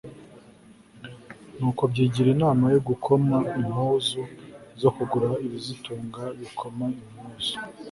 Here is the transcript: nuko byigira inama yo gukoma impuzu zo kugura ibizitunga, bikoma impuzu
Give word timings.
nuko 1.57 1.81
byigira 1.91 2.29
inama 2.35 2.65
yo 2.73 2.79
gukoma 2.87 3.37
impuzu 3.59 4.21
zo 4.81 4.89
kugura 4.95 5.29
ibizitunga, 5.45 6.21
bikoma 6.39 6.85
impuzu 7.01 7.53